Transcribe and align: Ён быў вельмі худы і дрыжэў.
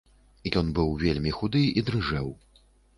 Ён 0.61 0.71
быў 0.79 0.89
вельмі 1.05 1.35
худы 1.39 1.63
і 1.77 1.87
дрыжэў. 1.91 2.37